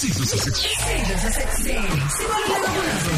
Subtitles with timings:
[0.00, 0.26] isidlo
[1.22, 3.10] sasekuseni sibaluleke kunazo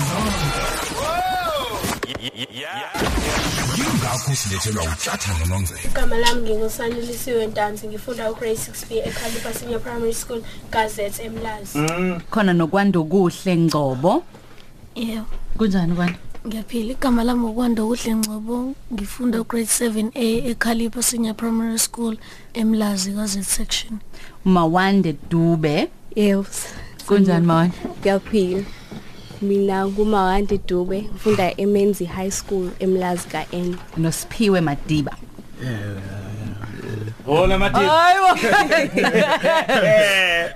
[3.77, 10.43] yingakho silethelwa utlathana nonzeka igama lami ngingusanelisiwe ntanzi ngifunda ugrade 6b ekhalipa senior primary school
[10.73, 11.79] gazette emlazi.
[12.30, 14.24] Khona nokwanda okuhle ngcobo?
[14.94, 15.26] Yebo.
[15.58, 16.92] kunjani kwani Ngiyaphila.
[16.92, 22.16] Igama lami ukwanda kuhle ngcobo ngifunda grade 7A eKhalipa Senior Primary School
[22.54, 23.98] eMlazi kaZ section.
[24.44, 25.88] mawande dube.
[26.16, 26.46] Yebo.
[27.06, 28.62] kunjani mawande Ngiyaphila.
[29.42, 33.77] Mina ngumawandi Dube, ngifunda eMenzi High School emlazi kaN.
[33.96, 35.16] nosiphiwe madiba
[37.26, 37.80] Hola Matiba.
[37.80, 38.26] hayibo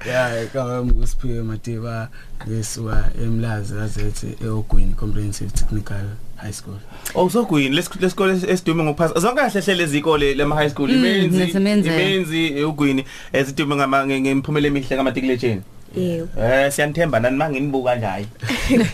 [0.11, 2.09] ya igama ngusiphiwe madiba
[2.49, 6.05] ngesuka emlazi gazethi eogwini comprehensive technical
[6.37, 6.79] high school
[7.15, 9.21] Oh so let's go esidume ngokuphasa.
[9.21, 11.89] Zonke kahle hle lezi ikole lema high school imenzi naseMenzi.
[11.89, 15.63] imenzi ugwini ezidume ngama ngemphumela emihle kaMatikiletsheni.
[15.97, 16.29] Yebo.
[16.41, 18.27] Eh siyanithemba nani manginibuka nje hayi.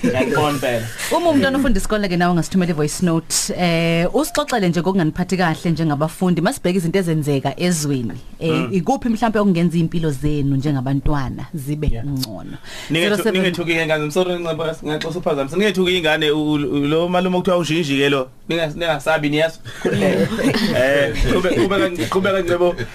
[0.04, 0.86] Ngiyakubona phela.
[1.16, 3.36] uma umuntu ofunda isikole ke nawe ngasithumela ivoice note.
[3.56, 8.12] Eh usixoxele nje ngokunganiphathi kahle njengabafundi masibheka izinto ezenzeka ezweni.
[8.40, 12.56] Eh ikuphi mhlawumbe okungenza impilo zenu njengabantwana zibe ngcono?
[12.90, 18.08] Ningethu 07 ningethuki ingane sorry nginceba ngaxoxa uphazamisa ningethuki ingane lo malume kuthiwa ushinji ke
[18.08, 19.58] lo Ningas- ningasabi niyazi.
[20.76, 22.86] Eh kube kube kube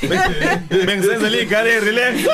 [0.00, 2.14] kancebo Bengisenzela ingane relax.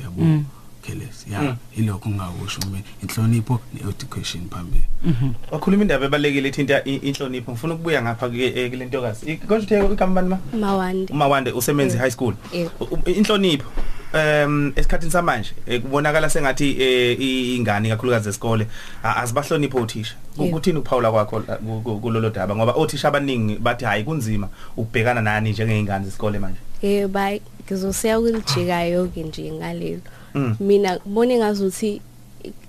[0.88, 4.84] yabo careless ya ilokho ngakusho mina inhlonipho ne-education phambili
[5.50, 7.52] Wakhuluma indaba ebalekile ethinta i- inhlonipho.
[7.52, 9.36] Ngifuna ukubuya ngapha ke eh, kule ntokazi.
[9.36, 10.38] Konje uthe igama bani ma?
[10.58, 11.12] Mawandi.
[11.12, 12.70] umawande usemenzi high school Yebo.
[12.80, 13.70] U- u- inhlonipho
[14.14, 18.66] em esikhathini samanje eh, kubonakala sengathi eh, i- ingane kakhulukazi esikole
[19.02, 20.56] a- azibahlonipho othisha Ku- Yebo.
[20.56, 25.22] kuthini ukuphawula kwakho la- ku- ku- kulolo daba ngoba othisha abaningi bathi hayi kunzima ukubhekana
[25.22, 30.00] nani njengeingane zesikole manje Eh bye ngizosiya kulijikayo ke nje ngalelo.
[30.38, 30.56] Mm.
[30.60, 32.00] Mina ngibone ngazuthi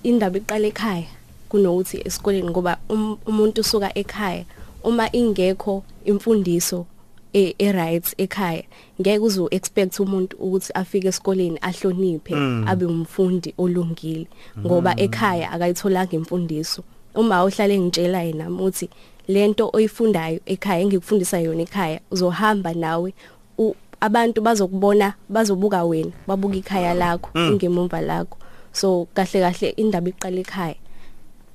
[0.04, 1.08] indaba iqala ekhaya
[1.50, 4.46] kunokuthi esikoleni ngoba um- umuntu usuka ekhaya
[4.84, 6.86] uma ingekho imfundiso
[7.34, 8.64] e e right ekhaya
[9.02, 12.34] ngeke uzo expect umuntu ukuthi afike esikoleni ahloniphe
[12.68, 14.28] abe umfundi olungile
[14.66, 16.82] ngoba ekhaya akayitholanga imfundiso.
[17.16, 18.90] Uma uhlale ngitshela yena uthi
[19.28, 23.14] lento oyifundayo ekhaya engikufundisa yona ekhaya uzohamba nawe
[23.58, 28.38] u- abantu bazokubona bazobuka wena babuka ikhaya lakho ingemumva lakho.
[28.72, 30.76] So kahle kahle indaba iqala ekhaya.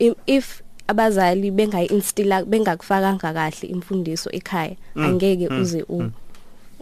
[0.01, 6.11] I- if abazali bengayi-instilla bengakufakanga kahle imfundiso ekhaya angeke uze u-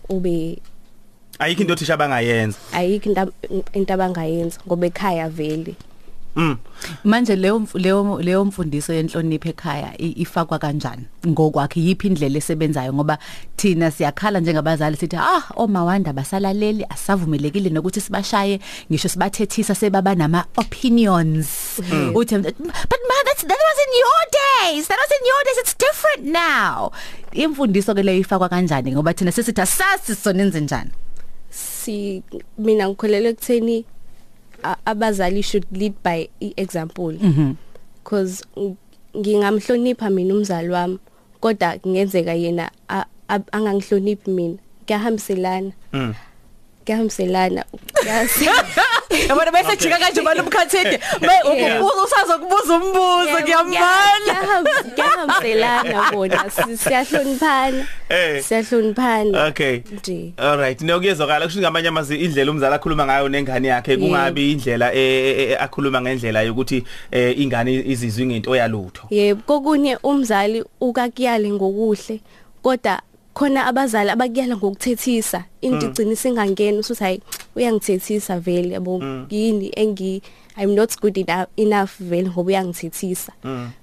[0.08, 0.58] ube
[1.38, 2.58] ayikho into othisha abangayenza.
[2.72, 3.32] Ayikho into-
[3.72, 5.74] into abangayenza ngoba ekhaya vele.
[6.36, 6.56] Mm.
[7.04, 11.04] Manje leyo mf- leyo leyo mfundiso yenhlonipho ekhaya i- ifakwa kanjani?
[11.28, 12.92] Ngokwakhe yipi indlela esebenzayo?
[12.94, 13.18] Ngoba
[13.56, 21.78] thina siyakhala njengabazali sithi ah omawanda basalaleli asavumelekile nokuthi sibashaye ngisho sibathethisa sebaba nama opinions
[22.14, 25.76] uthi but ma that's that was in your days that was in your days it's
[25.78, 26.90] different now.
[27.32, 28.92] Imfundiso ke leyo ifakwa kanjani?
[28.92, 30.90] Ngoba thina sesithi asasi sonenze njani?
[31.50, 32.22] Si
[32.58, 33.91] mina ngikholelwa ekutheni a-
[34.84, 37.12] abazali should lead by example.
[37.12, 37.54] Mhm.
[38.02, 38.42] Because
[39.16, 40.98] ngingamhlonipha mina umzali wami
[41.40, 44.56] kodwa kungenzeka yena a- a- angangihloniphi mina
[44.86, 45.72] kuyahambiselana.
[46.86, 47.64] Kuyahambiselana
[47.94, 48.48] Kuyasi-
[49.28, 50.98] yabona bese jika kanje abantu umkhathide
[51.62, 51.84] Yeah.
[52.04, 57.86] usazokubuza umbuzo kuyahamb- kuyahambiselana bona si- siyahloniphana.
[58.08, 58.42] Eh.
[58.44, 59.46] siyahloniphana.
[59.46, 59.80] Okay.
[59.92, 60.32] nje.
[60.36, 65.50] Alright nokuyezwakala kusho ngamanye amazi indlela umzali akhuluma ngayo nengane yakhe kungabi indlela eh, eh,
[65.50, 66.84] eh, akhuluma ngendlela yokuthi
[67.36, 69.02] ingane izizwe ngento yalutho.
[69.10, 72.20] Yebo kokunye umzali ukakuyale ngokuhle
[72.62, 73.00] kodwa
[73.34, 75.44] khona abazali abakuyala ngokuthethisa.
[75.60, 77.22] Into igcina singangena usuthi hayi
[77.56, 80.22] uyangithethisa vele yabo yini engi
[80.56, 81.16] I'm not good
[81.56, 83.32] enough, vele ngoba uyangithethisa.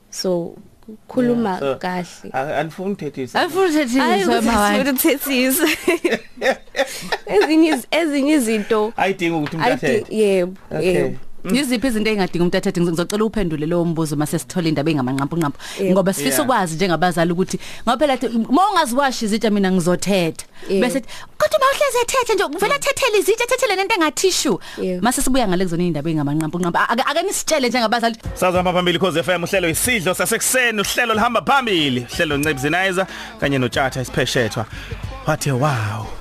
[0.09, 0.55] So
[1.07, 2.31] khuluma kahle.
[2.33, 3.39] anifuni ukuthethisa.
[3.39, 5.67] Ayifuna Hayi uthethisa mawai ukuthethisa.
[7.33, 11.28] Ezinye ezinye izinto ayidinga ukuthi athethe yebo yebo.
[11.45, 12.81] Yiziphi izinto engadinga umuntu athethe?
[12.81, 15.91] Ngizocela uphendule lo mbuzo mase sithola indaba engamanqampu nqampu Yebo.
[15.93, 16.45] ngoba sifisa Yeah.
[16.45, 20.45] ukwazi njengabazali ukuthi ngoba phela thi, uma ungaziwashi izitsha mina ngizothetha.
[20.69, 20.81] Yebo.
[20.81, 21.07] bese thi,
[21.37, 25.01] kodwa uma uhleze ethethe nje uvela thethele izitsha thethele nento engathishu Yebo.
[25.01, 28.15] mase sibuya ngale kuzona indaba engamanqampu nqampu ake ake nisitshele njengabazali.
[28.35, 32.05] Sazama phambili cause FM uhlelo isidlo sasekuseni uhlelo lihamba phambili.
[32.11, 33.07] Uhlelo Ncebzinizer
[33.39, 34.65] kanye noTshatha isipheshethwa
[35.27, 36.18] wathe wow.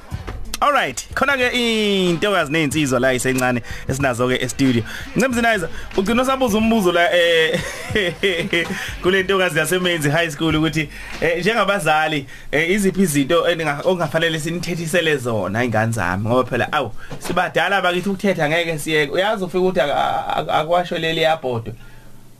[0.60, 4.82] Alright khona ke into yazinensizwa la isencane esinazo ke e studio
[5.16, 7.60] Ncebzinizer ugcina sabuza umbuzo la eh
[9.02, 10.88] kule ntokazi yasemenzi high school ukuthi
[11.20, 13.46] eh, njengabazali eh, iziphi izinto
[13.84, 16.28] ongafanele sinithethisele zona ingane zami?
[16.28, 19.12] Ngoba phela awu sibadala bakithi ukuthetha ngeke siyeke.
[19.12, 21.75] Uyazi ufika ukuthi ak- ak- akwasho leli yabhodwe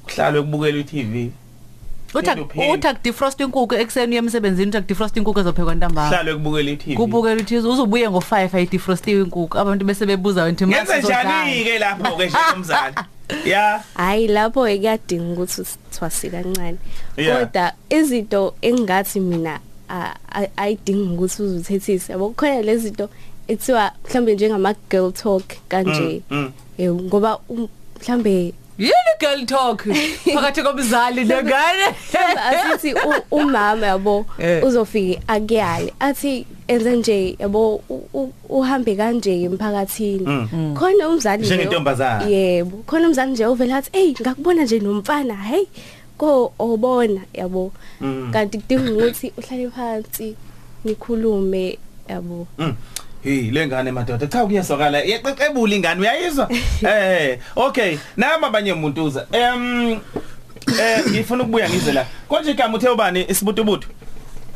[0.05, 1.31] kuhlalwe kubukela iTV
[2.15, 2.73] uthi Phinde uphinde.
[2.73, 6.09] uthi akudefrost inkukhu ekseni uyemsebenzini uthi akudefrost inkukhu ezophekwa ntambama.
[6.09, 9.59] Kuhlalwe kubukela iTV kubukela uthi uzobuye ngo5 ayidefrostiwe inkukhu.
[9.59, 12.95] Abantu bese bebuza wena Ngenze njani ke lapho ke njengomzali
[13.53, 13.83] ya?
[13.95, 16.79] Hayi lapho kuyadinga ukuthi sithwasi kancane.
[17.17, 17.39] Yeah.
[17.41, 22.29] kodwa izinto engathi mina a- a- ayidingi ukuthi uzuthethise yabo?
[22.29, 23.09] Kukhona lezi zinto
[23.49, 26.23] ethiwa mhlambe njengama girl talk kanje.
[26.31, 26.53] Mm.
[26.79, 27.69] yebo ngoba um-
[28.01, 29.83] mhlambe yini girl talk
[30.35, 31.87] phakathi komzali nengane
[32.51, 32.95] asithi
[33.31, 34.65] umama yabo Eh.
[34.65, 40.25] uzofika akuyale athi enze nje yabo u- u- uhambe kanje emphakathini
[40.79, 42.33] khona umzali nje- Njengentombazane.
[42.33, 45.65] yebo khona umzali nje ovela athi hey ngakubona nje nomfana hey
[46.19, 48.31] ko obona yabo Mm.
[48.33, 50.35] kanti kudinga ukuthi uhlale phansi
[50.85, 51.79] nikhulume
[52.09, 52.75] yabo Mm.
[53.25, 54.27] Hey lengane madoda?
[54.27, 56.49] Cha kuyezwakala yeqeqebula ingane uyayizwa?
[56.83, 59.91] Eh okay nama abanye umuntuza em
[60.81, 62.07] eh ngifuna ukubuya ngize la.
[62.29, 63.25] Konje igama uthe ubani?
[63.29, 63.89] Isibutubutu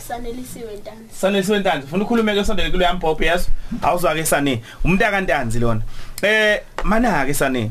[0.09, 3.51] sanelisiwe ntanzi sanelisiwe ntanzi ufuna ukhulume ke sondele kulo yampopho yaso
[3.83, 4.63] awuzwa ke sane.
[4.85, 5.83] Umntaka ntanzi lona.
[6.23, 7.71] Eh mana ke sane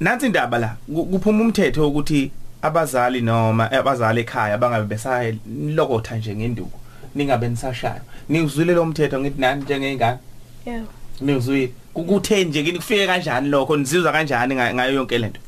[0.00, 0.76] nansi indaba la?
[0.94, 2.30] Ku- kuphuma umthetho ukuthi
[2.62, 6.78] abazali noma abazali ekhaya bangabe besayilokotha nje ngenduku
[7.14, 10.18] ningabe nisashaya niwuzwile lo mthetho ngithi nani njengengane
[10.66, 10.86] yebo
[11.20, 15.40] niwuzwile kukuthe nje kini kufike kanjani lokho nizizwa kanjani nga- ngayo yonke lento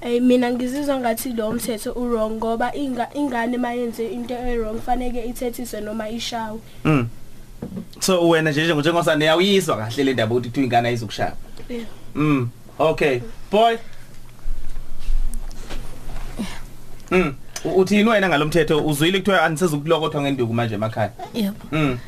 [0.00, 4.80] Eh mina ngizizwa ngathi lo mthetho u wrong ngoba inga ingane mayenze into e wrong
[4.80, 7.06] fanele ithethiswe noma ishawe mm
[8.00, 11.32] so wena nje njengosane uyayizwa kahle le ndaba ukuthi ingane ayizukushaya
[11.68, 11.86] Yeah.
[12.14, 12.48] Mm.
[12.78, 13.20] Okay.
[13.50, 13.76] Boy.
[17.10, 17.34] Mm.
[17.64, 21.10] U- Uthini wena ngalomthetho uzwile kuthiwa anisezukulokothwa ngenduku manje emakhaya.
[21.34, 21.98] yebo Mm.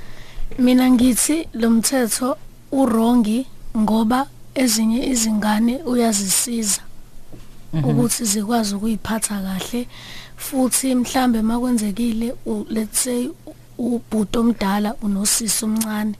[0.59, 2.37] Mina ngithi lo mthetho
[2.73, 6.81] urongi ngoba ezinye izingane uyazisiza
[7.89, 9.89] ukuthi zikwazi ukuyiphatha kahle.
[10.37, 12.35] Futhi mhlambe makwenzekile
[12.71, 13.29] let's say
[13.79, 16.15] ubhuti omdala unosisi omncane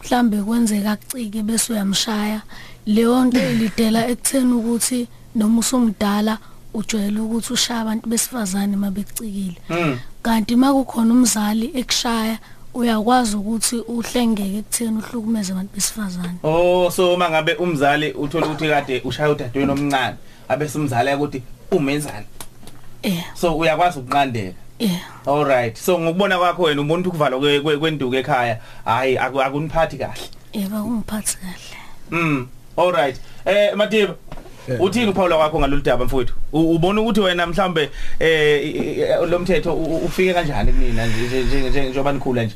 [0.00, 2.42] mhlambe kwenzeka kucike bese uyamshaya.
[2.86, 6.38] Leyo nto ilidela ekutheni ukuthi noma usumdala
[6.74, 9.98] ujwayele ukuthi ushaya abantu besifazane mabekucikile Mm.
[10.22, 12.38] kanti makukhona umzali ekushaya
[12.74, 19.00] uyakwazi ukuthi uhlengeke ekutheni uhlukumeze abantu besifazane Oh so uma ngabe umzali uthola ukuthi kade
[19.04, 20.16] ushaya udadweni omncane
[20.48, 22.26] abese umzali ukuthi umenzani.
[23.02, 24.54] eh So uyakwazi ukunqandeka.
[24.78, 25.76] eh All right.
[25.76, 30.22] So ngokubona kwakho wena umuntu ukuvalwa kwe- kwe- kwenduku ekhaya hayi aku- akuniphathi kahle.
[30.52, 31.78] yeba kungiphathi kahle
[32.10, 32.46] Mm.
[32.76, 33.16] All right.
[33.44, 34.14] Eh Matiba
[34.80, 36.34] Uthini uphawula kwakho ngalolu daba mfowethu?
[36.52, 42.12] Ubona ukuthi wena mhlambe eh lo mthetho ufike kanjani kunina nje nje- nje nje njengoba
[42.12, 42.54] nikhula nje?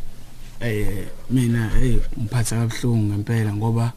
[0.60, 0.86] eh
[1.30, 3.92] mina hey ngiphatha kabuhlungu ngempela ngoba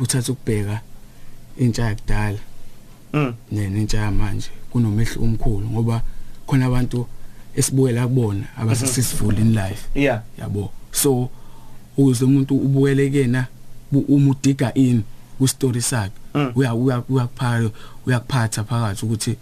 [0.00, 0.80] uthatha ukubheka
[1.58, 2.38] intsha yakudala
[3.12, 3.34] Mm.
[3.52, 6.02] nentsha yamanje kunomehlo omkhulu ngoba
[6.46, 7.06] khona abantu
[7.56, 10.22] esibuyela kubona abasuccessful in life Yeah.
[10.38, 11.30] yabo so
[11.96, 13.46] ukuze umuntu ubukele kena
[13.92, 15.02] bu- uma udiga in
[15.38, 16.12] ku story sakhe.
[16.54, 17.02] Uya uya
[18.06, 19.36] uyakuphatha phakathi ukuthi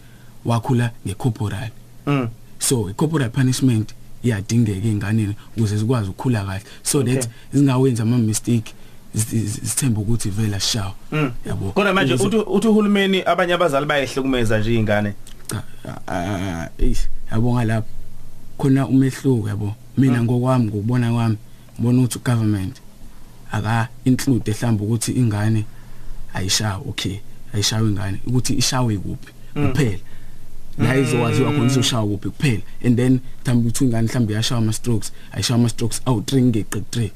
[0.45, 1.71] wakhula ngecorporal.
[2.07, 2.29] Mm.
[2.59, 3.95] so i-corporal punishment
[4.25, 6.63] iyadingeka einganeni ukuze zikwazi ukukhula kahle.
[6.83, 8.75] So that zingawenza ama mistake
[9.65, 11.31] sithemba ukuthi vela shaw Mm.
[11.47, 11.73] yabo?
[11.73, 15.15] Kodwa manje uthi uhulumeni abanye abazali bayehlukumeza nje izingane.
[15.49, 17.89] cha eish yabonga lapho
[18.59, 19.75] khona umehluko yabo.
[19.99, 21.37] Mina ngokwami ngokubona kwami
[21.75, 22.77] ngibona ukuthi government
[23.53, 25.65] aka include mhlawumbe ukuthi ingane
[26.35, 27.17] ayishawe okay
[27.55, 29.33] ayishawe ingane ukuthi ishawe kuphi?
[29.55, 29.99] Kuphela.
[30.79, 32.29] La izokwaziwa khona izoshawa kuphi?
[32.29, 32.62] Kuphela.
[32.85, 36.79] And then mhlawumbe ukuthi ingane mhlawumbe iyashawa ama strokes ayishawa ama strokes awu 3 ngeqe
[36.79, 37.11] 3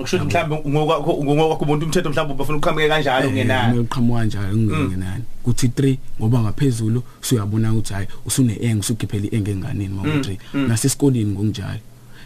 [0.00, 3.78] Ngisho ukuthi mhlawumbe ngokwakho ngokwakho umuntu umthetho mhlawumbe bafuna uqhamuke kanjalo ngenani.
[3.78, 9.88] uqhamuka kanjalo ngenani kuthi 3 ngoba ngaphezulu usuyabona ukuthi hayi usune eng usukhiphela ieng enganeni
[9.88, 11.80] mawu 3 nasesikoleni ngokunjalo.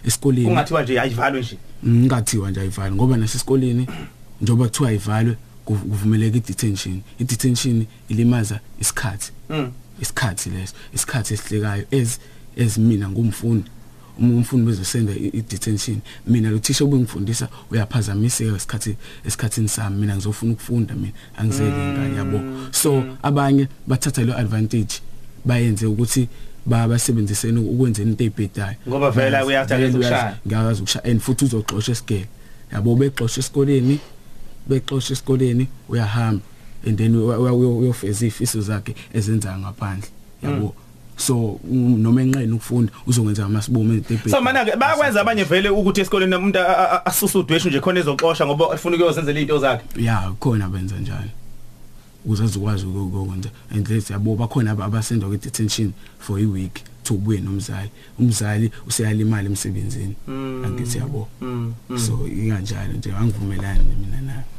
[0.06, 1.58] Esikoleni Kungathiwa nje ayivalwe nje.
[1.86, 3.86] ngingathiwa nje ayivalwe ngoba nasesikoleni
[4.40, 5.36] njoba kuthiwa ayivalwe
[5.68, 7.00] kuv- kuvumeleka i-detention.
[7.20, 9.32] I-detention ilimaza isikhathi.
[9.50, 9.70] Mm.
[10.02, 12.18] isikhathi leso isikhathi esihlekayo as
[12.64, 13.70] as mina ngumfundi.
[14.18, 18.96] Uma umfundi bezosenda i- i-detention mina lo thisha obengifundisa uyaphazamiseka isikhathi
[19.26, 19.96] esikhathini sami.
[20.00, 22.40] Mina ngizofuna ukufunda mina angizeli ingane yabo.
[22.72, 25.00] So abanye bathatha lo advantage
[25.44, 26.28] bayenze ukuthi
[26.66, 30.38] ba basebenzisene ukwenzeni into ezibhedayo Ngoba vele uyathi Vele akeze uyazi, ukushaya.
[30.46, 32.26] ngiyakwazi ukushaya and futhi uzoxoxa esigele
[32.72, 33.98] yabo bexoxa esikoleni
[34.68, 36.42] bexoxa esikoleni uyahamba
[36.86, 40.08] and then uya- uya- uya- uyofeza ifiso zakhe ezenza ngaphandle.
[40.42, 40.74] Yabo?
[41.16, 46.00] So um, noma enqeni ukufunda uzokwenza amasibomo ezitebheni So mana ke bayakwenza abanye vele ukuthi
[46.00, 49.84] esikoleni umuntu a- a- asusa udweshu nje khona ezoxoxa ngoba afuna ukuyozenzela izinto zakhe.
[50.04, 51.30] ya khona benza njalo.
[52.24, 57.14] Ukuze azokwazi ukwenza and let's yabo bakhona aba- abasendwa kwi detention for a week to
[57.14, 57.90] ubuye nomzali.
[58.18, 60.14] Umzali useyalimala emsebenzini.
[60.64, 61.28] Angithi yabo?
[61.40, 61.74] Mm.
[61.98, 64.57] so inganjalo nje angivumelani mina nayo M-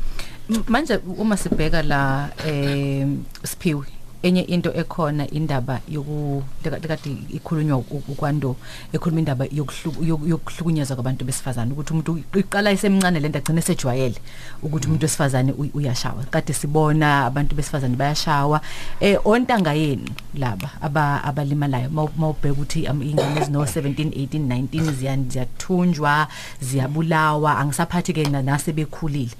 [0.68, 3.06] manje uma sibheka la eh
[3.44, 3.86] siphiwe
[4.24, 8.56] enye into ekhona indaba yoku leka- lekade ikhulunywa u- ukwando
[8.94, 14.16] ekhuluma indaba yokuhlu- yoku- yokuhlukunyezwa kwabantu besifazane ukuthi umuntu iqala isemncane lento agcine sejwayele
[14.64, 16.24] ukuthi umuntu wesifazane uy- uyashawa.
[16.30, 18.62] Kade sibona abantu besifazane bayashawa.
[19.00, 24.92] Eh ontanga yenu laba aba abalimalayo mawu- mawubheka ukuthi am- ingane ezino 17 18 19
[24.92, 26.28] ziyan- ziyathunjwa
[26.62, 29.32] ziyabulawa angisaphathi ke na- nase bekhulile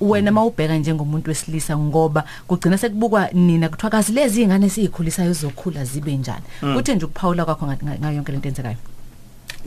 [0.00, 6.16] wena mawubheka njengomuntu wesilisa ngoba kugcina sekubukwa nina kuthiwa kazi lezi ingane esizikhulisayo zizokhula zibe
[6.16, 6.44] njani?
[6.78, 8.76] Uthe nje ukuphawula kwakho nga- nga- ngayo yonke lento enzekayo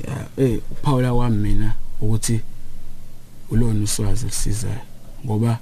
[0.07, 2.41] ya eh uPaula wami mina ukuthi
[3.51, 4.81] ulona uswazi lisizayo
[5.25, 5.59] ngoba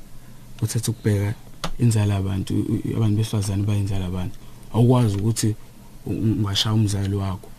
[0.61, 1.33] uthatha ukubheka
[1.79, 4.35] inzala abantu u- u- abantu besifazane bayinzala abantu
[4.73, 5.55] awukwazi ukuthi
[6.05, 7.49] u- u- ungashaya umzali wakho.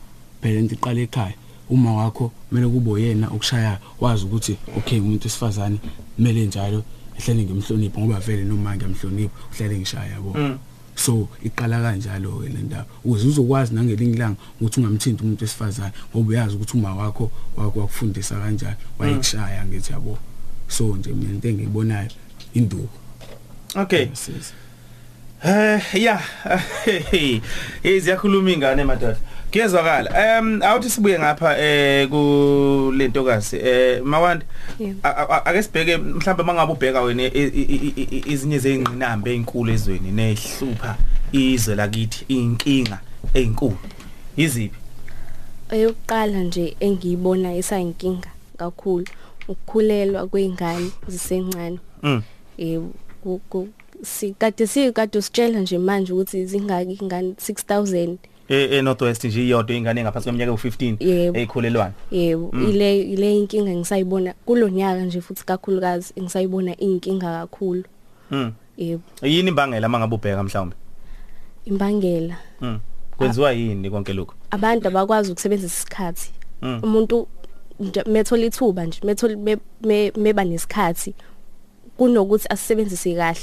[0.41, 1.35] Phela into iqala ekhaya.
[1.71, 5.79] Uma wakho kumele kube uyena okushaya wazi ukuthi okay umuntu wesifazane
[6.17, 6.83] kumele njalo
[7.19, 10.33] ehlele ngimhloniphe ngoba vele noma ngiyamhlonipha uhlele ngishaya yabo.
[11.01, 16.29] So iqala kanjalo ke le ndaba ukuze uzokwazi nangelinye ilanga ukuthi ungamthinti umuntu wesifazane ngoba
[16.29, 20.19] uyazi ukuthi uma wakho wakho wakufundisa kanjani wayekushaya ngithi yabo
[20.69, 22.11] so nje mina into engiyibonayo
[22.55, 23.01] induku
[23.77, 24.11] Okay.
[24.15, 24.53] Sisi.
[25.45, 26.21] Eh yeah.
[27.83, 29.17] Hey ziyakhuluma ingane madoda.
[29.53, 30.39] Kuyezwakala.
[30.39, 33.57] Em awuthi sibuye ngapha eh ku lentokazi.
[33.57, 34.03] Eh
[35.31, 37.23] a- ake sibheke mhlawumbe mangabe ubheka wena
[38.33, 40.97] izinye zengqinamba ezinkulu ezweni nehlupha
[41.33, 42.99] izwe lakithi inkinga
[43.35, 43.79] ezinkulu.
[44.37, 44.79] Yiziphi?
[45.71, 49.07] eyokuqala nje engiyibona isayinkinga kakhulu
[49.49, 52.23] ukukhulelwa kweingane zisencane Mm.
[52.59, 52.81] eh
[54.03, 58.17] sikade sikade usitshela nje manje ukuthi zingaki ingane 6000
[58.51, 61.39] Eh e nje iyodwa ingane engaphansi kweminyaka u15 Yebo.
[61.39, 61.93] eyikhulelwana.
[62.11, 67.85] yebo ile ile inkinga ngisayibona kulonyaka nje futhi kakhulukazi ngisayibona inkinga kakhulu
[68.31, 68.53] Mm.
[68.77, 70.77] yebo Yini imbangela mangabe ubheka mhlawumbe?
[71.65, 72.81] imbangela Mm.
[73.17, 74.35] Kwenziwa yini konke lokho?
[74.51, 76.31] abantu abakwazi ukusebenzisa isikhathi
[76.63, 76.81] Mm.
[76.83, 77.29] umuntu
[78.07, 81.15] methola ithuba nje methola me- me- meba nesikhathi
[81.97, 83.41] kunokuthi asisebenzise kahle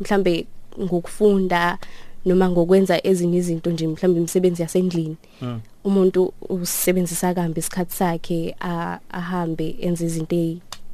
[0.00, 0.46] mhlambe
[0.80, 1.78] ngokufunda
[2.26, 5.60] noma ngokwenza ezinye izinto nje mhlambe imisebenzi yasendlini Mm.
[5.84, 10.36] umuntu usebenzisa kambe isikhathi sakhe a- ahambe enze izinto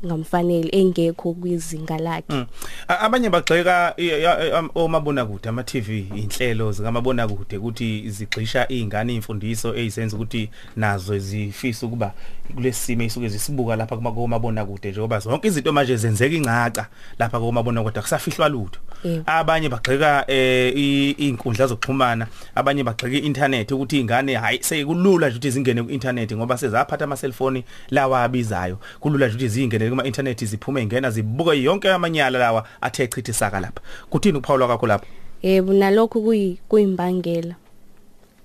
[0.08, 2.46] ezingamfanele engekho kwizinga lakhe Mm.
[2.88, 8.66] A- Abanye bagxeka i- ya- am- omabona kude ama TV inhlelo zikamabona kude ukuthi zigxisha
[8.68, 12.12] izingane imfundiso ezisenza ukuthi nazo zifisa ukuba
[12.54, 16.86] kulesimo isuke zisibuka lapha kuma komabona kude njengoba zonke izinto manje zenzeka ingaca
[17.18, 18.80] lapha komabona kude akusafihlwa lutho.
[19.04, 19.22] Yebo.
[19.26, 25.50] Abanye bagxeka eh i- inkundla zokuxhumana, abanye bagxeka i-internet ukuthi izingane hayi sekulula nje ukuthi
[25.50, 28.78] zingene ku-internet ngoba sezaphatha ama cellphone lawa abizayo.
[29.00, 33.60] Kulula nje ukuthi zingene kuma internet ziphume ingena zibuka yonke amanyala lawa athe chitha isaka
[33.60, 33.80] lapha.
[34.10, 35.06] Kuthini ukuphawula kwakho lapha?
[35.42, 37.54] yebo nalokho kuyi kuyimbangela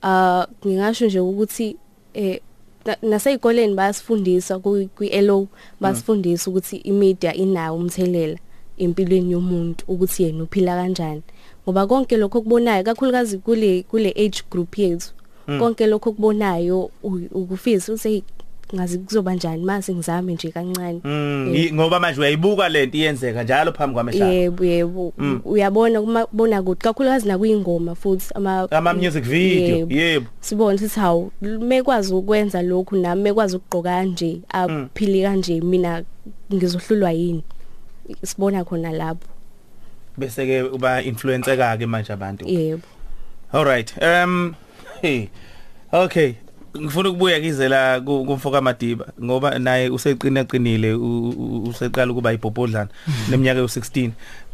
[0.04, 1.76] ah ngingasho nje ukuthi
[2.14, 2.40] eh
[2.86, 5.48] na- naseyikoleni bayasifundisa kwi-LO
[5.82, 8.38] basifundisa ukuthi imedia inawo umthelela
[8.78, 11.22] empilweni yomuntu ukuthi yena uphila kanjani
[11.64, 15.12] ngoba konke lokho kubonayo kakhulukazi kule kule age group yethu
[15.60, 18.24] konke lokho kubonayo u- ukufisa ukuthi
[18.76, 19.64] ngazi kuzoba njani?
[19.64, 21.02] Mase ngizame nje kancane.
[21.04, 25.14] Mm, i- ngoba manje uyayibuka lento iyenzeka njalo phambi kwamehla yebo yebo.
[25.46, 29.78] Uyabona kuma bona kuthi kakhulukazi nakuyingoma futhi ama ama music video.
[29.78, 29.94] Yebo.
[29.94, 30.26] yebo.
[30.40, 36.04] Sibone sithi hawu mekwazi ukwenza lokhu nami mekwazi ukugqoka kanje aphili kanje mina
[36.54, 37.44] ngizohlulwa yini?
[38.24, 39.28] Sibona khona lapho.
[40.18, 42.46] Bese ke uba influencer ke manje abantu.
[42.46, 42.82] Yebo.
[43.54, 44.56] All right um
[45.02, 45.28] hey
[45.94, 46.34] okay.
[46.78, 52.90] Ngifuna ukubuya kizela ku- kumfoka madiba ngoba naye useqina qinile u- u- useqala ukuba ibhobhodlana
[53.30, 54.10] neminyaka yo16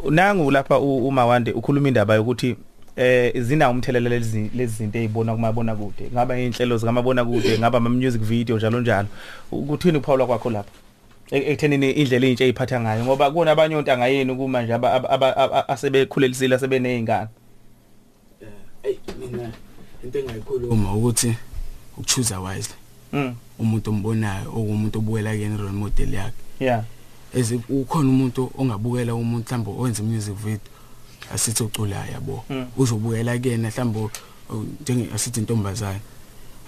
[0.10, 2.56] nangu lapha u- umawande ukhuluma indaba yokuthi
[2.96, 7.90] eh zina umthelela lezi lezi zinto ezibona kumabona kude ngaba inhlelo zikamabona kude ngaba ama
[7.90, 9.08] music video njalo njalo.
[9.52, 10.72] Ukuthini kuphawula kwakho lapha?
[11.32, 13.04] E- ekuthenini indlela intsha eziphatha ngayo?
[13.06, 14.74] Ngoba kuna abanye ontanga yenu kuma nje
[15.68, 17.28] asebekhulelisile asebenezingane
[18.84, 19.52] hey mina
[20.04, 21.36] into engayikhuluma ukuthi
[21.98, 22.76] ukuchoose wisely.
[23.14, 23.36] Mm.
[23.60, 26.34] Umuntu ombonayo okumuntu obukela kuyena role model yakhe.
[26.60, 26.84] Yeah.
[27.34, 30.72] Eze ukhona umuntu ongabukela umuntu mhlawumbe owenza music video
[31.34, 32.44] asithi uculayo yabo.
[32.50, 32.66] Mm.
[32.78, 34.00] uzobukela kuyena mhlawumbe
[34.50, 36.00] uh, njenge asithi intombazane.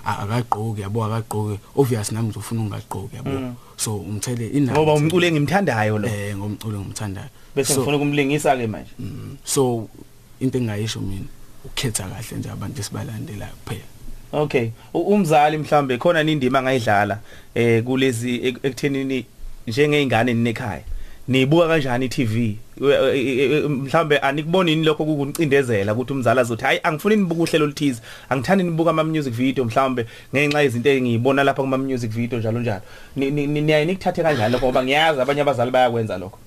[0.06, 1.60] A- akagqoki yabo akagqoki.
[1.76, 3.30] Obvious nami ngizofuna ungagqoki yabo.
[3.30, 3.56] Mm.
[3.78, 6.08] so umthele inabo ngoba umculo engimthandayo lo.
[6.08, 7.30] Eh ngomculo ngimthandayo.
[7.56, 8.92] Bese ngifuna ukumlingisa ke manje.
[9.00, 9.90] mm, so
[10.40, 11.26] into engayisho mina
[11.66, 13.84] ukukhetha kahle nje abantu esibalandelayo kuphela.
[14.34, 14.70] Okay.
[14.94, 17.20] Umzali mhlambe khona nindima angayidlala
[17.56, 19.26] eh kulezi ek- ekuthenini
[19.68, 20.82] njengeingane ninekhaya
[21.28, 22.56] nibuka kanjani iTV
[23.70, 29.04] mhlambe anikubonini lokho kukuncindezela ukuthi umzali azothi hayi angifuni nibuka uhlelo oluthize angithandi nibuka ama
[29.04, 30.06] music video mhlambe
[30.36, 32.82] ngenxa yezinto engiyibona lapha kuma music video njalo njalo.
[33.16, 36.38] Ni- ni- ni- niyaye nikuthathe kanjani lokho ngoba ngiyazi abanye abazali bayakwenza lokho.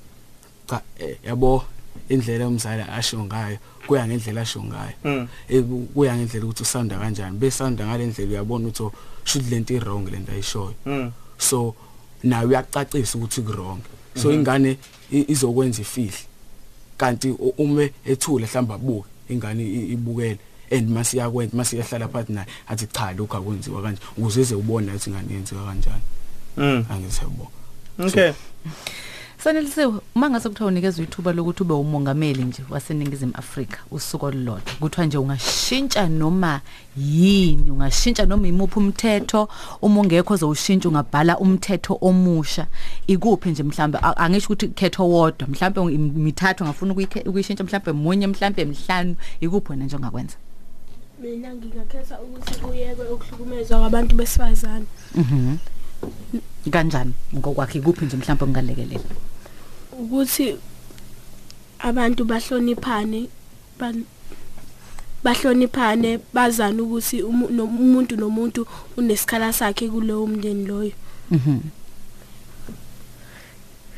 [0.69, 1.65] Cha eh, yabo.
[2.09, 4.95] Indlela umzali asho ngayo kuya ngendlela asho ngayo.
[5.05, 5.29] Mm.
[5.69, 10.33] ku- kuya ngendlela ukuthi usanda kanjani besanda ngalendlela uyabona ukuthi should lento i wrong lento
[10.33, 10.75] ayishoyo.
[10.87, 11.13] Mm.
[11.39, 11.75] So
[12.23, 13.81] nawe uyacacisa ukuthi ku wrong
[14.15, 14.77] so ingane
[15.13, 16.19] i- izokwenza ifihle
[16.99, 19.63] kanti u- ume ethule mhlamba abuke ingane
[19.95, 20.39] ibukele
[20.71, 25.35] and masiyakwenza masiyahlala phansi naye athi cha lokho akwenziwa kanje ukuze ize ubone ukuthi ingane
[25.35, 26.03] yenziwa kanjani.
[26.57, 26.85] Mm.
[26.91, 27.49] Angisebo
[27.99, 28.33] okay.
[29.45, 35.07] Sanelisiwe uma ngase kuthiwa unikezwe ithuba lokuthi ube umongameli nje waseningizimu Afrika usuku olulodwa kuthiwa
[35.07, 36.61] nje ungashintsha noma
[36.97, 39.49] yini ungashintsha noma imuphi umthetho
[39.83, 42.67] uma ungekho ozowushintsha ungabhala umthetho omusha
[43.07, 46.93] ikuphi nje mhlambe angisho ukuthi khetho wodwa mhlambe mithathu ngafuna
[47.27, 50.37] ukuyishintsha mhlambe munye mhlambe emhlanu ikuphi wena nje ongakwenza?
[51.21, 54.87] Mina ngingakhetha ukuthi kuyekwe ukuhlukumezwa kwabantu besifazane.
[55.15, 55.57] Mhm.
[56.71, 59.01] Kanjani ngokwakhe ikuphi nje mhlambe ungalekelela
[59.93, 60.57] ukuthi
[61.79, 63.29] abantu bahloniphane
[63.79, 64.07] ba-
[65.25, 70.93] bahloniphane bazana ukuthi umuntu nomuntu unesikhala sakhe kulowo mndeni loyo
[71.31, 71.61] Mhm.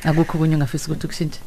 [0.03, 1.39] Akukho kunye ungafisa ukuthi kushintshe.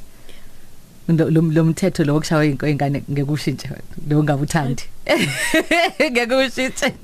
[1.08, 3.68] Lo lo- lo mthetho lo wokushaya ingane ngeke ushintshe
[4.10, 4.82] lo ngabuthandi.
[6.10, 6.94] Ngeke ushintshe.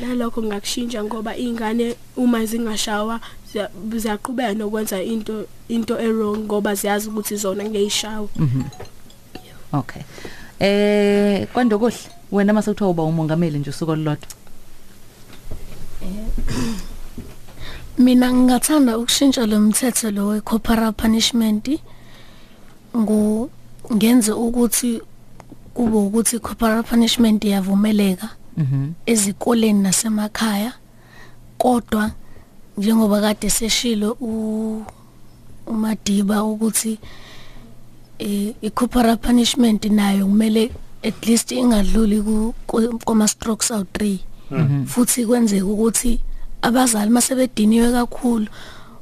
[0.00, 3.20] nalokho ngakushintsha ngoba ingane uma zingashawa
[3.52, 8.28] ziya- ziyaqhubeka nokwenza into into errong ngoba ziyazi ukuthi zona ngeyishawa
[9.72, 10.02] Okay.
[10.60, 11.96] Eh kwandokuhle
[12.32, 14.28] wena mase kuthiwa uba umongameli nje usuku olulodwa.
[17.98, 21.78] mina ngingathanda ukushintsha lo mthetho lo we-corporal punishment ngu
[23.94, 25.00] ngenze ukuthi
[25.74, 28.92] kube ukuthi i-corporal punishment iyavumeleka Mhm.
[29.06, 30.72] ezikoleni nasemakhaya
[31.58, 32.10] kodwa
[32.78, 34.82] njengoba kade seshilo u
[35.66, 36.98] umadiba ukuthi
[38.18, 40.70] eh i-corporal punishment nayo kumele
[41.02, 42.54] at least ingadluli ku
[43.04, 44.18] koma strokes awu 3
[44.86, 46.20] futhi kwenzeka ukuthi
[46.62, 48.46] abazali masebediniwe kakhulu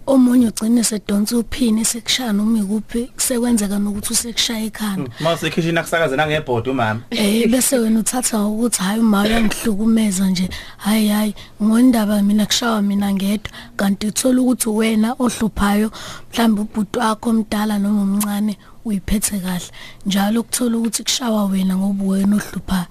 [0.07, 5.11] omunye ugcine sedonsa uphini sekushaya noma ikuphi kusekwenzeka nokuthi usekushaya ekhanda.
[5.21, 7.01] Mase kitchen akusakaze nangebhodi umama.
[7.11, 10.49] Eh bese wena uthatha ukuthi hayi uma uyangihlukumeza nje.
[10.77, 13.53] Hayi hayi ngondaba mina kushawa mina ngedwa.
[13.77, 15.91] Kanti uthola ukuthi wena ohluphayo
[16.33, 19.71] mhlawumbe ubhuti wakho omdala noma omncane uyiphethe kahle.
[20.07, 22.87] Njalo ukuthola ukuthi kushawa wena ngoba wena ohluphayo.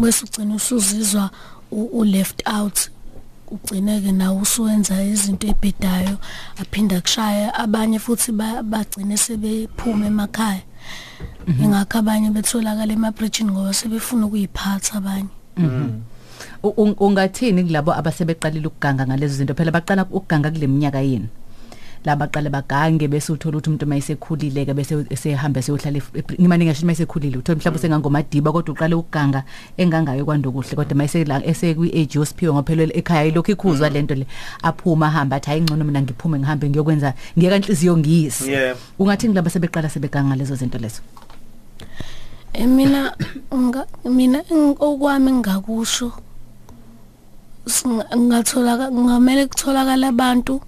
[0.00, 1.30] Bese ugcina usuzizwa
[1.70, 2.93] u u left out.
[3.54, 6.16] Ugcineke nawe usuwenza izinto ebhedayo
[6.60, 10.62] aphinda kushaya abanye futhi ba- bagcine sebephuma emakhaya.
[11.46, 15.28] Ingakho abanye betholakala emabridgini ngoba sebefuna ukuyiphatha abanye.
[16.64, 19.54] U- un- ungathini kulabo abasebeqalile ukuganga ngalezo zinto?
[19.54, 21.28] Phela baqala ukuganga kule minyaka yini
[22.04, 26.00] labaqale bagange bese uthola ukuthi umuntu mayisekhulile ke bese esehamba seyohlala
[26.40, 29.44] ngimani ngisho mayisekhulile uthola mhlawumbe sengangomadiba kodwa uqale ukuganga
[29.76, 34.26] engangayo kwandokuhle kodwa mayisela esekwi age yosiphiwe ngophelele ekhaya ilokhu ikhuzwa lento le
[34.62, 38.76] aphuma ahamba athi hayi ngcono mina ngiphume ngihambe ngiyokwenza ngiyeka inhliziyo ngiyisi Yeah.
[38.98, 41.00] ungathi ngilabo sebeqala sebeganga lezo zinto lezo?
[42.52, 43.12] Eh, mina
[43.54, 44.44] nga mina
[44.78, 46.12] okwami engakusho
[47.66, 50.60] singa- ngathola ngamele kutholakala abantu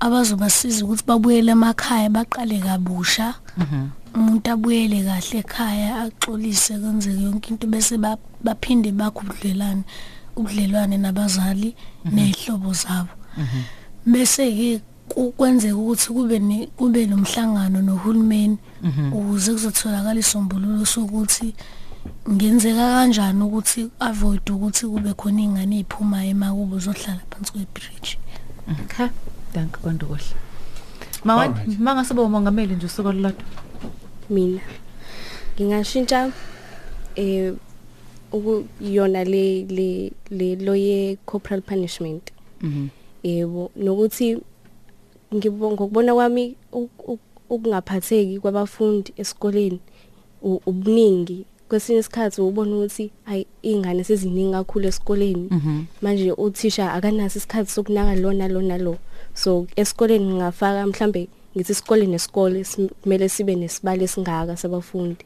[0.00, 3.34] abazobasiza ukuthi babuyele emakhaya baqale kabusha.
[4.14, 9.82] Umuntu abuyele kahle ekhaya axolise kwenzeke yonke into bese ba- baphinde bakho ubudlelwane
[10.36, 13.12] ubudlelwane nabazali nezihlobo zabo.
[14.06, 14.80] Bese ke
[15.36, 18.58] kwenzeka ukuthi kube ne kube nomhlangano nohulumeni
[19.12, 21.54] ukuze kuzotholakala isombululo sokuthi
[22.30, 28.18] ngenzeka kanjani ukuthi avoid ukuthi kube khona ingane eziphumayo emakubo zohlala phansi kwebridge.
[28.70, 29.08] Okay.
[29.54, 30.24] Danke kwandokuhle
[31.24, 31.78] mawani Alright.
[31.80, 33.42] mangasoba umongameli nje usuku olulodwa.
[34.30, 34.60] Mina.
[35.56, 36.32] Ngingashintsha
[37.16, 37.52] eh
[38.32, 42.30] ukuyona le le le loye corporal punishment.
[42.62, 42.88] Mhm.
[43.22, 44.38] Yebo nokuthi
[45.34, 47.18] ngibonga ngokubona kwami uk- uk-
[47.50, 49.80] ukungaphatheki kwabafundi esikoleni
[50.42, 51.44] ubuningi.
[51.68, 55.48] Kwesinye isikhathi ubona ukuthi hayi ingane seziningi kakhulu esikoleni.
[55.50, 55.84] Mhm.
[56.02, 58.96] Manje uthisha akanaso isikhathi sokunaka lona lona lo.
[59.42, 62.64] So esikoleni ngingafaka mhlambe ngithi isikole nesikole
[63.02, 65.24] kumele sibe nesibalo esingaka sabafundi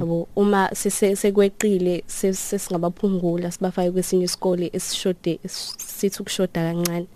[0.00, 7.06] yabo uma sekweqile ses- sesingabaphungula sibafake kwesinye isikole esishode es- sithi ukushoda kancane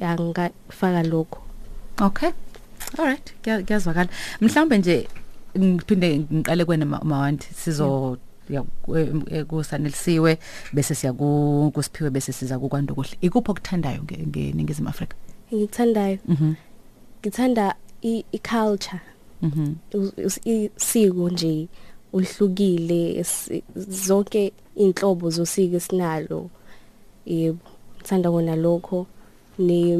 [0.00, 1.38] angafaka lokho
[2.00, 2.30] Okay.
[2.98, 4.08] Alright, kuya- kuyazwakala.
[4.40, 5.08] Mhlawumbe nje
[5.58, 8.18] ngiphinde ngiqale kwena Ma- Mawanti sizo
[8.50, 10.38] ya ku- kusanelisiwe
[10.72, 13.18] bese siya ku kusiphiwe bese siza kukwanda kuhle.
[13.20, 15.16] Ikuphi okuthandayo nge- ngeningizimu Afrika?
[15.54, 16.52] Ngikuthandayo Mhm.
[17.20, 19.00] ngithanda i- i-culture
[19.42, 19.74] Mhm.
[19.94, 21.68] us- us- isiko nje
[22.12, 23.24] uhlukile
[24.06, 26.50] zonke inhlobo zosiko esinalo.
[27.26, 27.58] Yebo
[27.96, 29.06] ngithanda kona lokho.
[29.58, 29.96] Ne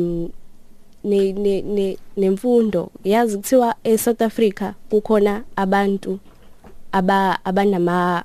[1.05, 2.91] ne ne ne- nemfundo.
[3.05, 6.19] Yazi kuthiwa eSouth Africa kukhona abantu
[6.93, 8.25] aba abanama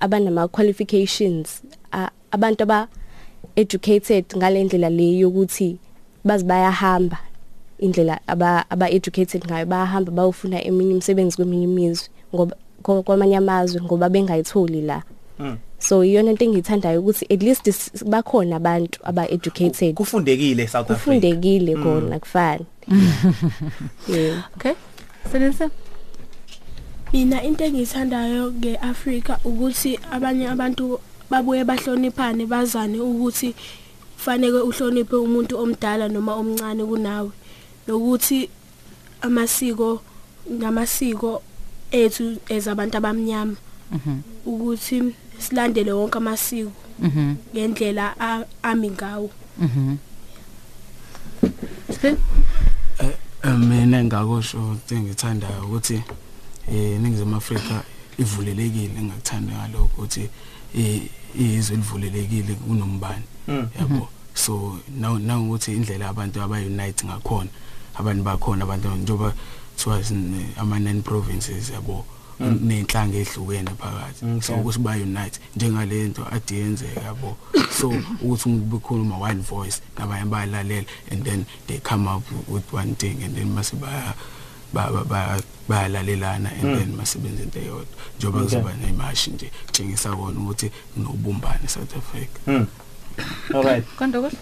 [0.00, 1.62] abanama qualifications
[2.30, 2.88] abantu aba
[3.56, 5.76] educated ngalendlela le yokuthi
[6.28, 7.18] bazi bayahamba
[7.78, 13.80] indlela aba aba educated ngayo bayahamba bayofuna eminye imisebenzi kweminye imizwe ngoba kwa- kwamanye amazwe
[13.82, 15.02] ngoba bengayitholi la
[15.38, 15.56] Mm.
[15.78, 20.98] so iyona into engiyithandayo ukuthi at least s- bakhona abantu aba educated kufundekile eSouth Africa
[20.98, 22.66] kufundekile kona kufani
[24.14, 24.72] yeah Okay.
[25.32, 25.68] Senense?
[27.12, 33.54] mina into engiyithandayo ngeAfrika ukuthi abanye abantu babuye bahloniphane bazane ukuthi
[34.18, 37.30] kufanele uhloniphe umuntu omdala noma omncane kunawe
[37.86, 38.50] nokuthi
[39.22, 40.02] amasiko
[40.50, 41.42] namasiko
[41.90, 43.56] ethu ezabantu abamnyama
[43.92, 44.20] Mhm.
[44.46, 47.34] ukuthi silandele wonke amasiko Mhm.
[47.54, 48.04] ngendlela
[48.62, 49.96] ami ngawo Mhm.
[52.98, 56.02] Eh, mina ngakusho ukuthi ngithandayo ukuthi
[56.68, 57.82] eh ningizimu Afrika
[58.18, 60.28] ivulelekile engakuthanda ngalokho ukuthi
[60.74, 61.02] eh
[61.38, 63.24] izwe livulelekile kunombani.
[63.78, 64.08] Yabo.
[64.34, 67.48] So now now ukuthi indlela abantu aba unite ngakhona
[67.98, 69.34] abantu bakhona abantu njoba
[69.76, 72.04] thiwa sine- ama nine provinces yabo
[72.40, 74.42] nenhlanga ehlukene phakathi.
[74.42, 77.36] So ukuthi ba unite njengalento adiyenzeka yabo.
[77.70, 77.88] So
[78.22, 83.34] ukuthi ngikhuluma one voice nabanye bayalalela and then they come up with one thing and
[83.34, 84.14] then mase baya
[84.72, 87.86] ba ba- ba- bayalalelana and then masebenza into eyodwa.
[88.18, 92.38] Njengoba kuzoba nemashi nje kutshengisa kona ukuthi kunobumbane eSouth Africa.
[92.46, 92.66] Mm.
[93.54, 93.84] Alright.
[93.96, 94.38] Kwanda kuhle?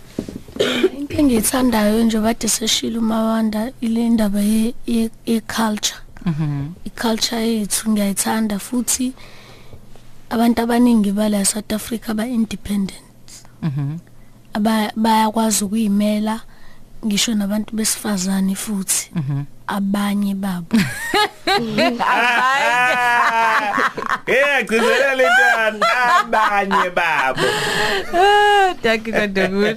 [0.98, 6.72] into engiyithandayo nje bade seshila umawanda ile ndaba ye ye- ye culture Mhm.
[6.84, 9.12] iculture yethu ngiyayithanda futhi
[10.30, 13.04] abantu abaningi bala South Africa ba independent
[13.62, 13.98] Mhm.
[14.54, 16.40] aba bayakwazi ukuyimela
[17.06, 19.42] ngisho nabantu besifazane futhi Mhm.
[19.66, 20.76] abanye babo
[24.26, 25.86] Eh gcizelela lentwana
[26.20, 27.40] abanye babo.
[28.82, 29.76] Danke kwanda kuhle.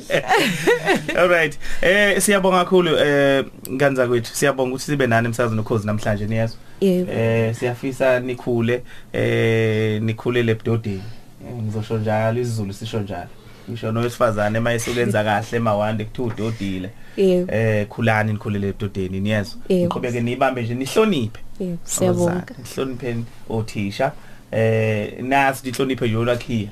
[1.17, 1.60] Alright.
[1.82, 4.36] Eh siyabonga kakhulu eh nganza kwethu.
[4.36, 6.58] Siyabonga ukuthi sibe nani emsazweni ukhozi namhlanje niyazwa.
[6.82, 11.04] yebo Eh siyafisa nikhule eh nikhulele ebudodeni.
[11.47, 13.30] Eh, Ngizosho njalo isiZulu sisho njalo.
[13.69, 16.89] Ngisho nowesifazane mayisukenza kahle emawande kuthiwa udodile.
[17.17, 19.60] yebo Eh khulani nikhulele ebudodeni niyazwa.
[19.69, 19.84] Yebo.
[19.84, 21.39] Niqhubeke nibambe nje nihloniphe.
[21.60, 24.12] yebo siyabonga Hlonipheni othisha.
[24.52, 26.69] Eh nasi dihloniphe nje olwakhiya.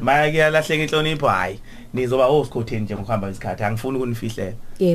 [0.00, 1.58] Maya kuyalahleka inhlonipho hayi
[1.94, 4.52] nizoba osikhotheni nje ngokuhamba isikhathi angifuni ukunifihlela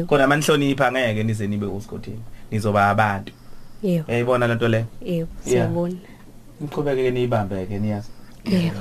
[0.08, 2.22] khona manihlonipha ngeke nize nibe osikhotheni
[2.52, 3.34] nizoba abantu
[3.84, 4.06] Yebo.
[4.08, 5.28] uyayibona lento le Yebo.
[5.46, 5.68] Yeah.
[5.68, 5.96] Siyabona.
[6.62, 8.10] niqhubeke ke niyibambe ke niyazi
[8.46, 8.80] Yebo.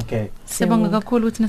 [0.00, 1.42] okay Sibonga kakhulu ukuthi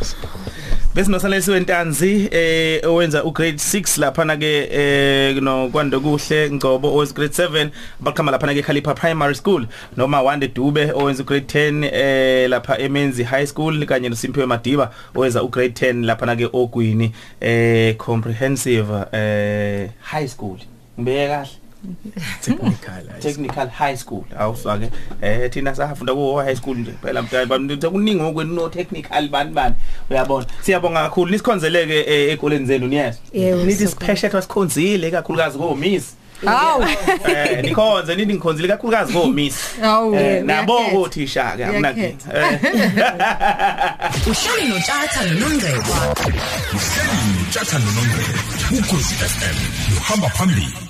[0.00, 0.68] nisivakashele.
[0.94, 7.14] besinosalesi wentanzi eh owenza ugrade 6 lapha na ke eh no kwando kuhle Ngcobo owes
[7.14, 11.84] grade 7 baqhama lapha na ke Khalipa Primary School noma Wande Dube owenza ugrade 10
[11.92, 17.12] eh lapha eMenzi High School kanye noSimphiwe Madiba owenza ugrade 10 lapha na ke Ogwini
[17.40, 20.56] eh comprehensive eh high school
[21.00, 21.48] ngibeke kahle
[22.42, 24.24] technical technical high school.
[24.38, 24.90] Awusake
[25.22, 29.50] eh thina sahafunda ku high school nje phela mntana bamntwana kuningi ngokwenu no technical bani
[29.50, 29.74] bani.
[30.10, 30.46] Uyabona?
[30.62, 31.30] Siyabonga kakhulu.
[31.30, 33.18] Nisikhonzeleke eh, ekoleni zenu niyeza?
[33.32, 34.00] Yebo, nithi siyabonga.
[34.00, 36.14] sipheshetha sikhonzile kakhulukazi ko miss.
[36.44, 36.82] Hawu.
[37.28, 39.56] eh nikhonze nithi ngikhonzile kakhulukazi ko miss.
[39.80, 40.14] Hawu.
[40.14, 42.14] eh nabo kothisha ke akunaki
[44.30, 45.92] uhleli nothatha nonongcebo
[46.76, 49.56] uhleli notshatha nonongcebo ukhosi FM
[49.98, 50.87] uhamba phambili.